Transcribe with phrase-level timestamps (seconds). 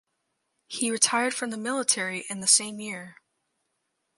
[0.65, 3.17] He retired from the military in the same year.